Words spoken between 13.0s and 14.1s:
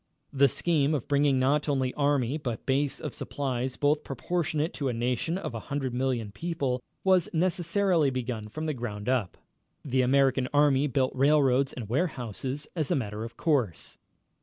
of course.